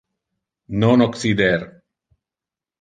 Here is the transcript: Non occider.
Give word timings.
Non 0.81 0.97
occider. 1.07 1.59